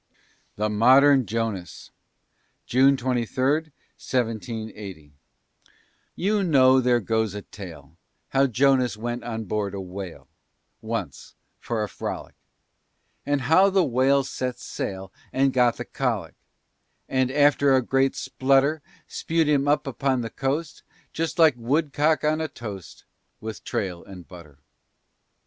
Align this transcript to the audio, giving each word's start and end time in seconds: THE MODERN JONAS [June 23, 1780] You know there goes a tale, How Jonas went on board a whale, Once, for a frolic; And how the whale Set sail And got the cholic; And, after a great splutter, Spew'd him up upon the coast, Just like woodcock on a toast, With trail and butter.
THE 0.55 0.67
MODERN 0.67 1.27
JONAS 1.27 1.91
[June 2.65 2.97
23, 2.97 3.69
1780] 3.99 5.13
You 6.15 6.41
know 6.43 6.81
there 6.81 6.99
goes 6.99 7.35
a 7.35 7.43
tale, 7.43 7.97
How 8.29 8.47
Jonas 8.47 8.97
went 8.97 9.23
on 9.23 9.43
board 9.43 9.75
a 9.75 9.79
whale, 9.79 10.27
Once, 10.81 11.35
for 11.59 11.83
a 11.83 11.87
frolic; 11.87 12.33
And 13.27 13.41
how 13.41 13.69
the 13.69 13.83
whale 13.85 14.23
Set 14.23 14.57
sail 14.57 15.13
And 15.31 15.53
got 15.53 15.77
the 15.77 15.85
cholic; 15.85 16.33
And, 17.07 17.29
after 17.29 17.75
a 17.75 17.83
great 17.83 18.15
splutter, 18.15 18.81
Spew'd 19.05 19.47
him 19.47 19.67
up 19.67 19.85
upon 19.85 20.21
the 20.21 20.31
coast, 20.31 20.81
Just 21.13 21.37
like 21.37 21.53
woodcock 21.55 22.23
on 22.23 22.41
a 22.41 22.47
toast, 22.47 23.03
With 23.39 23.63
trail 23.63 24.03
and 24.03 24.27
butter. 24.27 24.57